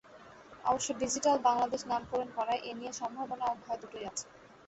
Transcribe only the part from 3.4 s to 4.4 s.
ও ভয় দুটোই আছে।